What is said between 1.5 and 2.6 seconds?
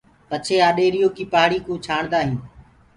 ڪوُ ڇآڻدآ هينٚ